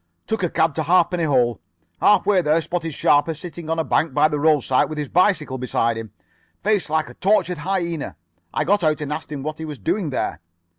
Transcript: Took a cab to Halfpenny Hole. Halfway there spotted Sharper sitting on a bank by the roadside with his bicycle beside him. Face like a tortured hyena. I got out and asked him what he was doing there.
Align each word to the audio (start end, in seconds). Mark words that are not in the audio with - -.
Took 0.25 0.41
a 0.41 0.49
cab 0.49 0.73
to 0.73 0.81
Halfpenny 0.81 1.25
Hole. 1.25 1.61
Halfway 2.01 2.41
there 2.41 2.59
spotted 2.63 2.91
Sharper 2.95 3.35
sitting 3.35 3.69
on 3.69 3.77
a 3.77 3.83
bank 3.83 4.15
by 4.15 4.29
the 4.29 4.39
roadside 4.39 4.89
with 4.89 4.97
his 4.97 5.09
bicycle 5.09 5.59
beside 5.59 5.95
him. 5.95 6.11
Face 6.63 6.89
like 6.89 7.07
a 7.07 7.13
tortured 7.13 7.59
hyena. 7.59 8.15
I 8.51 8.63
got 8.63 8.83
out 8.83 9.01
and 9.01 9.13
asked 9.13 9.31
him 9.31 9.43
what 9.43 9.59
he 9.59 9.65
was 9.65 9.77
doing 9.77 10.09
there. 10.09 10.41